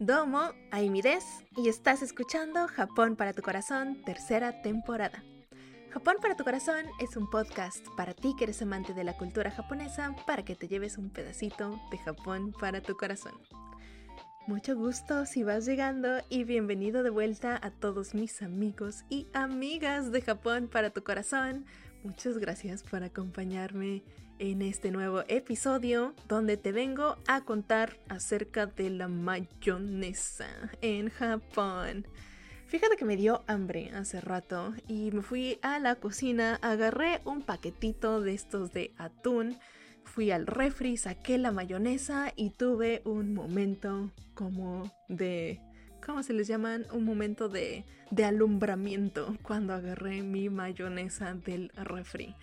[0.00, 1.02] Domo, Aimi
[1.56, 5.24] y estás escuchando Japón para tu corazón, tercera temporada.
[5.90, 9.50] Japón para tu corazón es un podcast para ti que eres amante de la cultura
[9.50, 13.32] japonesa para que te lleves un pedacito de Japón para tu corazón.
[14.46, 20.12] Mucho gusto si vas llegando y bienvenido de vuelta a todos mis amigos y amigas
[20.12, 21.66] de Japón para tu corazón.
[22.04, 24.04] Muchas gracias por acompañarme
[24.38, 30.48] en este nuevo episodio donde te vengo a contar acerca de la mayonesa
[30.80, 32.06] en Japón.
[32.66, 37.42] Fíjate que me dio hambre hace rato y me fui a la cocina, agarré un
[37.42, 39.58] paquetito de estos de atún,
[40.04, 45.60] fui al refri, saqué la mayonesa y tuve un momento como de...
[46.04, 46.86] ¿Cómo se les llaman?
[46.92, 52.34] Un momento de, de alumbramiento cuando agarré mi mayonesa del refri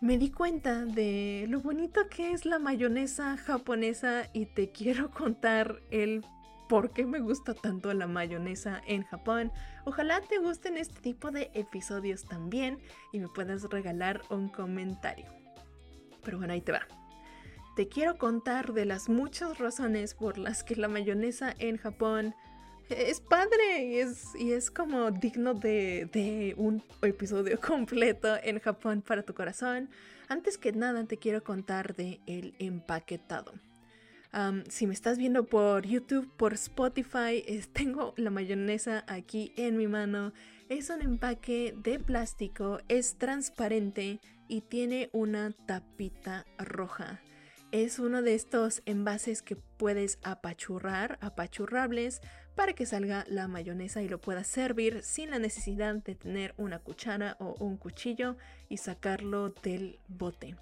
[0.00, 5.80] me di cuenta de lo bonito que es la mayonesa japonesa y te quiero contar
[5.90, 6.24] el
[6.68, 9.52] por qué me gusta tanto la mayonesa en Japón.
[9.84, 12.78] Ojalá te gusten este tipo de episodios también
[13.12, 15.26] y me puedas regalar un comentario.
[16.22, 16.86] Pero bueno, ahí te va.
[17.74, 22.34] Te quiero contar de las muchas razones por las que la mayonesa en Japón
[22.90, 29.22] es padre y es, y es como digno de, un episodio completo en Japón para
[29.22, 29.88] tu corazón.
[30.28, 33.52] Antes que nada te quiero contar de el empaquetado.
[34.68, 40.32] si me estás viendo por YouTube, por Spotify, tengo la mayonesa aquí en mi mano.
[40.68, 47.20] Es un empaque de plástico, es transparente y tiene una tapita roja.
[47.72, 52.20] Es uno de estos envases que puedes apachurrar, apachurrables,
[52.56, 56.80] para que salga la mayonesa y lo puedas servir sin la necesidad de tener una
[56.80, 58.36] cuchara o un cuchillo
[58.68, 60.56] y sacarlo del bote.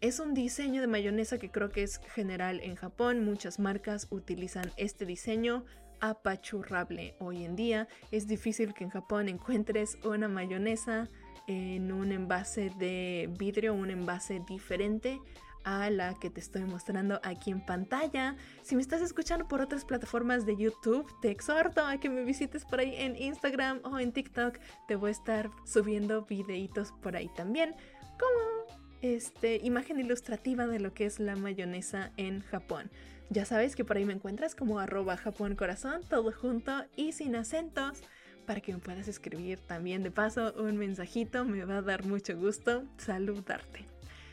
[0.00, 3.22] es un diseño de mayonesa que creo que es general en Japón.
[3.22, 5.66] Muchas marcas utilizan este diseño
[6.00, 7.14] apachurrable.
[7.18, 11.10] Hoy en día es difícil que en Japón encuentres una mayonesa
[11.46, 15.20] en un envase de vidrio, un envase diferente
[15.66, 18.36] a la que te estoy mostrando aquí en pantalla.
[18.62, 22.64] Si me estás escuchando por otras plataformas de YouTube, te exhorto a que me visites
[22.64, 24.58] por ahí en Instagram o en TikTok.
[24.86, 27.74] Te voy a estar subiendo videitos por ahí también,
[28.18, 32.88] como este, imagen ilustrativa de lo que es la mayonesa en Japón.
[33.28, 37.34] Ya sabes que por ahí me encuentras como arroba Japón Corazón, todo junto y sin
[37.34, 38.02] acentos
[38.46, 42.36] para que me puedas escribir también de paso un mensajito, me va a dar mucho
[42.36, 43.84] gusto saludarte.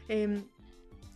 [0.08, 0.44] Em,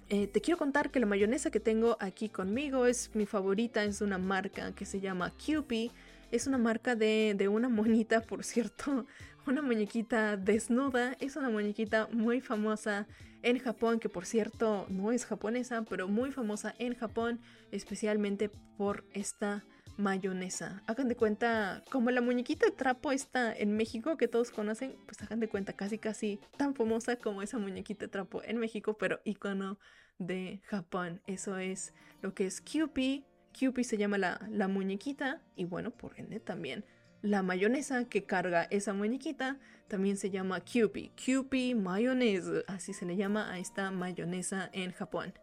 [0.10, 4.02] eh, te quiero contar que la mayonesa que tengo aquí conmigo es mi favorita, es
[4.02, 5.92] una marca que se llama Kewpie.
[6.32, 9.06] Es una marca de, de una monita, por cierto,
[9.46, 11.16] una muñequita desnuda.
[11.20, 13.08] Es una muñequita muy famosa
[13.44, 17.40] en Japón, que por cierto no es japonesa, pero muy famosa en Japón,
[17.72, 19.66] especialmente por esta
[19.98, 20.84] mayonesa.
[20.88, 25.22] Hagan de cuenta, como la muñequita de trapo está en México, que todos conocen, pues
[25.22, 29.20] hagan de cuenta casi casi tan famosa como esa muñequita de trapo en México, pero
[29.26, 29.80] icono
[30.20, 31.22] de Japón.
[31.28, 33.26] Eso es lo que es Kewpie.
[33.54, 36.86] Kewpie se llama la, la muñequita y bueno, por ende también
[37.22, 41.12] la mayonesa que carga esa muñequita también se llama Kewpie.
[41.16, 45.34] Kewpie mayonesa, así se le llama a esta mayonesa en Japón.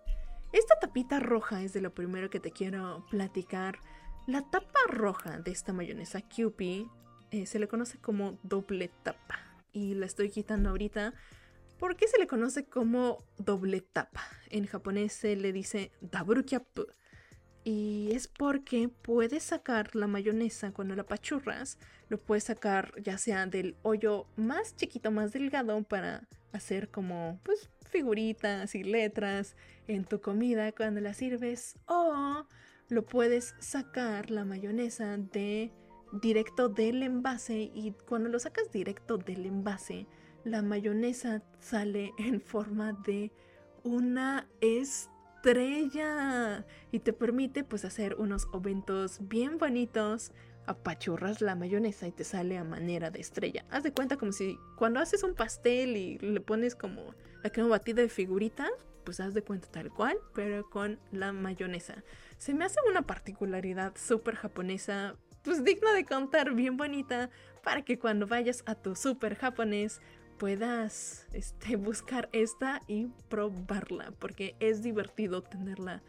[0.52, 3.80] Esta tapita roja es de lo primero que te quiero platicar
[4.26, 6.88] la tapa roja de esta mayonesa Kewpie
[7.30, 9.38] eh, se le conoce como doble tapa
[9.72, 11.12] y la estoy quitando ahorita.
[11.78, 14.22] ¿Por qué se le conoce como doble tapa?
[14.48, 16.86] En japonés se le dice daburukyapu.
[17.64, 23.46] Y es porque puedes sacar la mayonesa cuando la pachurras, lo puedes sacar ya sea
[23.46, 29.56] del hoyo más chiquito, más delgado para hacer como pues figuritas y letras
[29.88, 32.46] en tu comida cuando la sirves o
[32.88, 35.72] lo puedes sacar la mayonesa de
[36.12, 40.06] directo del envase y cuando lo sacas directo del envase,
[40.44, 43.32] la mayonesa sale en forma de
[43.82, 50.32] una estrella y te permite pues hacer unos oventos bien bonitos.
[50.66, 53.66] Apachurras la mayonesa y te sale a manera de estrella.
[53.70, 57.68] Haz de cuenta como si cuando haces un pastel y le pones como la crema
[57.68, 58.70] batida de figurita,
[59.04, 62.02] pues haz de cuenta tal cual, pero con la mayonesa.
[62.38, 67.30] Se me hace una particularidad súper japonesa, pues digna de contar, bien bonita,
[67.62, 70.00] para que cuando vayas a tu súper japonés
[70.38, 76.02] puedas este, buscar esta y probarla, porque es divertido tenerla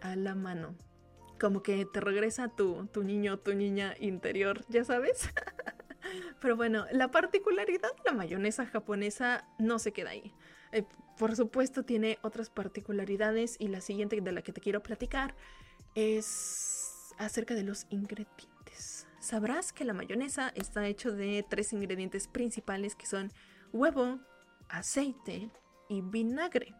[0.00, 0.74] a la mano.
[1.40, 5.28] Como que te regresa tu, tu niño tu niña interior, ya sabes.
[6.40, 10.32] Pero bueno, la particularidad la mayonesa japonesa no se queda ahí.
[10.72, 10.84] Eh,
[11.22, 15.36] por supuesto tiene otras particularidades y la siguiente de la que te quiero platicar
[15.94, 19.06] es acerca de los ingredientes.
[19.20, 23.30] Sabrás que la mayonesa está hecho de tres ingredientes principales que son
[23.72, 24.18] huevo,
[24.68, 25.48] aceite
[25.88, 26.74] y vinagre.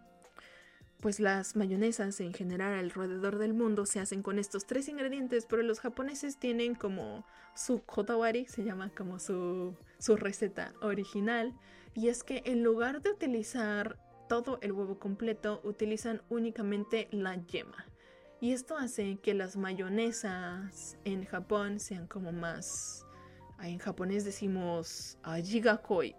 [1.01, 5.63] Pues las mayonesas en general alrededor del mundo se hacen con estos tres ingredientes, pero
[5.63, 7.25] los japoneses tienen como
[7.55, 11.57] su kodawari, se llama como su, su receta original,
[11.95, 14.01] y es que en lugar de utilizar
[14.33, 17.85] todo el huevo completo, utilizan únicamente la yema.
[18.41, 23.05] Y esto hace que las mayonesas en Japón sean como más...
[23.61, 26.17] En japonés decimos ajigakoi,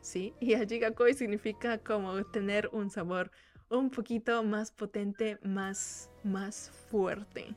[0.00, 0.32] ¿sí?
[0.40, 3.30] Y ajigakoi significa como tener un sabor
[3.68, 7.54] un poquito más potente, más, más fuerte.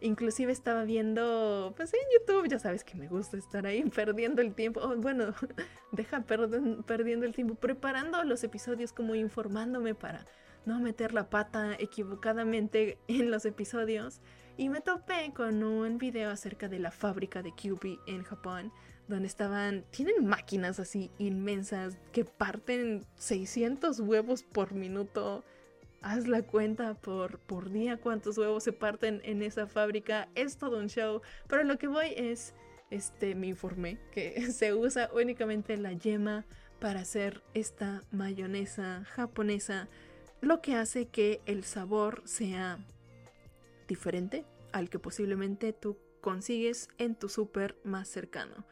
[0.00, 4.54] Inclusive estaba viendo, pues en YouTube, ya sabes que me gusta estar ahí perdiendo el
[4.54, 4.80] tiempo.
[4.96, 5.34] Bueno,
[5.92, 10.24] deja perdiendo el tiempo, preparando los episodios como informándome para
[10.66, 14.20] no meter la pata equivocadamente en los episodios.
[14.56, 18.72] Y me topé con un video acerca de la fábrica de QB en Japón,
[19.08, 25.44] donde estaban, tienen máquinas así inmensas que parten 600 huevos por minuto
[26.04, 30.28] haz la cuenta por, por día cuántos huevos se parten en esa fábrica.
[30.34, 31.22] Es todo un show.
[31.48, 32.54] Pero lo que voy es,
[32.90, 36.44] este, me informé que se usa únicamente la yema
[36.78, 39.88] para hacer esta mayonesa japonesa.
[40.42, 42.78] Lo que hace que el sabor sea
[43.88, 48.66] diferente al que posiblemente tú consigues en tu súper más cercano.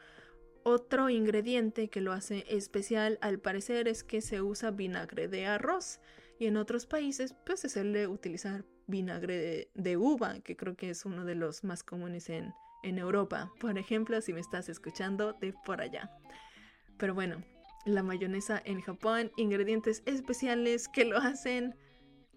[0.61, 5.99] Otro ingrediente que lo hace especial al parecer es que se usa vinagre de arroz
[6.39, 11.05] y en otros países pues se suele utilizar vinagre de, uva, que creo que es
[11.05, 12.53] uno de los más comunes en,
[12.83, 13.51] en Europa.
[13.59, 16.11] Por ejemplo, si me estás escuchando de por allá.
[16.97, 17.43] Pero bueno,
[17.85, 21.75] la mayonesa en Japón, ingredientes especiales que lo hacen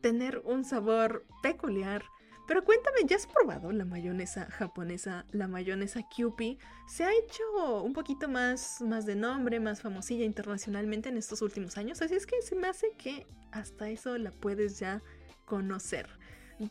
[0.00, 2.04] tener un sabor peculiar
[2.46, 6.58] pero cuéntame, ¿ya has probado la mayonesa japonesa, la mayonesa Kewpie?
[6.88, 11.76] Se ha hecho un poquito más, más de nombre, más famosilla internacionalmente en estos últimos
[11.76, 15.02] años, así es que se me hace que hasta eso la puedes ya
[15.44, 16.08] conocer.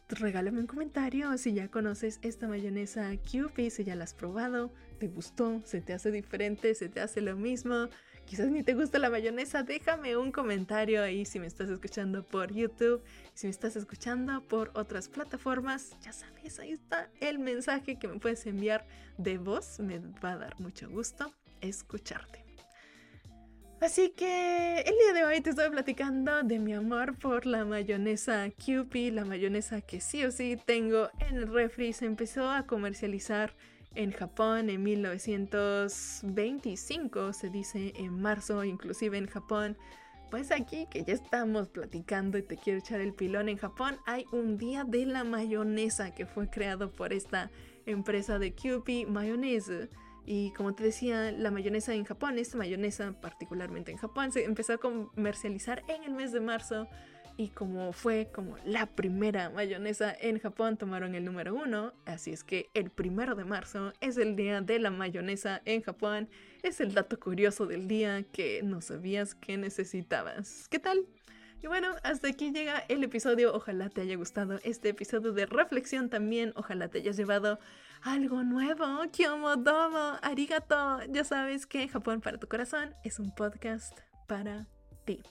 [0.09, 5.07] Regálame un comentario si ya conoces esta mayonesa Kewpie, si ya la has probado, te
[5.07, 7.89] gustó, se te hace diferente, se te hace lo mismo,
[8.25, 12.53] quizás ni te gusta la mayonesa, déjame un comentario ahí si me estás escuchando por
[12.53, 18.07] YouTube, si me estás escuchando por otras plataformas, ya sabes, ahí está el mensaje que
[18.07, 18.85] me puedes enviar
[19.17, 22.43] de voz, me va a dar mucho gusto escucharte.
[23.81, 28.49] Así que el día de hoy te estoy platicando de mi amor por la mayonesa
[28.49, 33.53] Kewpie, la mayonesa que sí o sí tengo en el refri, se empezó a comercializar
[33.95, 39.75] en Japón en 1925, se dice en marzo, inclusive en Japón.
[40.29, 44.25] Pues aquí que ya estamos platicando y te quiero echar el pilón en Japón, hay
[44.31, 47.51] un día de la mayonesa que fue creado por esta
[47.85, 49.89] empresa de Kewpie Mayonnaise.
[50.25, 54.73] Y como te decía, la mayonesa en Japón, esta mayonesa particularmente en Japón, se empezó
[54.73, 56.87] a comercializar en el mes de marzo
[57.37, 61.93] y como fue como la primera mayonesa en Japón, tomaron el número uno.
[62.05, 66.29] Así es que el primero de marzo es el día de la mayonesa en Japón.
[66.63, 70.67] Es el dato curioso del día que no sabías que necesitabas.
[70.69, 71.05] ¿Qué tal?
[71.61, 73.53] Y bueno, hasta aquí llega el episodio.
[73.53, 76.53] Ojalá te haya gustado este episodio de reflexión también.
[76.55, 77.59] Ojalá te hayas llevado
[78.01, 78.85] algo nuevo.
[79.11, 80.99] Kyomodomo, arigato.
[81.09, 84.67] Ya sabes que Japón para tu corazón es un podcast para
[85.05, 85.21] ti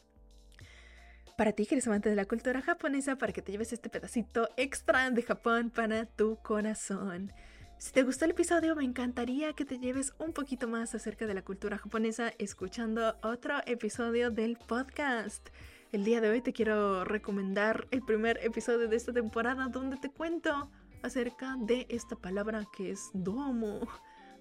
[1.37, 4.49] para ti que eres amante de la cultura japonesa, para que te lleves este pedacito
[4.57, 7.33] extra de Japón para tu corazón.
[7.79, 11.35] Si te gustó el episodio, me encantaría que te lleves un poquito más acerca de
[11.35, 15.49] la cultura japonesa escuchando otro episodio del podcast.
[15.93, 20.11] El día de hoy te quiero recomendar el primer episodio de esta temporada donde te
[20.11, 20.71] cuento
[21.03, 23.81] acerca de esta palabra que es domo.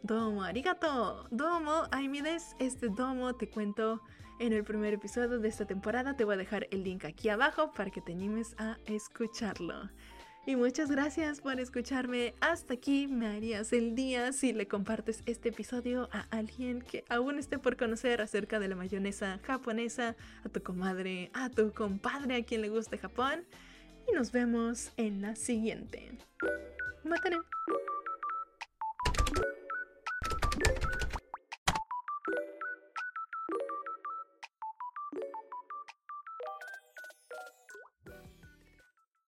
[0.04, 1.26] Domo, arigato.
[1.32, 2.58] Domo, aimides.
[2.60, 4.02] Este domo te cuento
[4.38, 6.18] en el primer episodio de esta temporada.
[6.18, 9.90] Te voy a dejar el link aquí abajo para que te animes a escucharlo.
[10.46, 12.36] Y muchas gracias por escucharme.
[12.42, 17.40] Hasta aquí me harías el día si le compartes este episodio a alguien que aún
[17.40, 22.44] esté por conocer acerca de la mayonesa japonesa, a tu comadre, a tu compadre, a
[22.44, 23.46] quien le guste Japón.
[24.12, 26.12] Y nos vemos en la siguiente.
[27.06, 27.38] Matane.